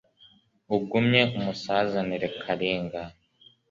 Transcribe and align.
ugumye 0.75 1.21
umusazanire 1.37 2.27
kalinga 2.41 3.01